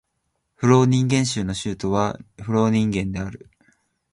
[0.55, 3.51] フローニンゲン州の州都はフローニンゲンである